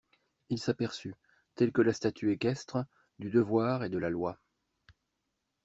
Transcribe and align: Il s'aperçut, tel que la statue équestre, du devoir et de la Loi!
Il 0.49 0.57
s'aperçut, 0.57 1.13
tel 1.53 1.71
que 1.71 1.83
la 1.83 1.93
statue 1.93 2.31
équestre, 2.31 2.83
du 3.19 3.29
devoir 3.29 3.83
et 3.83 3.89
de 3.89 3.99
la 3.99 4.09
Loi! 4.09 4.39